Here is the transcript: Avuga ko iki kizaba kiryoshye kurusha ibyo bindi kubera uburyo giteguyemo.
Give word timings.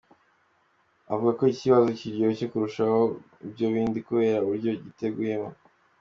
Avuga 1.11 1.31
ko 1.37 1.41
iki 1.45 1.61
kizaba 1.63 1.87
kiryoshye 1.99 2.45
kurusha 2.51 2.83
ibyo 3.47 3.65
bindi 3.73 3.99
kubera 4.07 4.43
uburyo 4.43 4.69
giteguyemo. 4.83 5.49